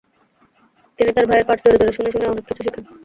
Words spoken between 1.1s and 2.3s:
তার ভাইয়ের পাঠ জোরে জোরে শুনে শুনে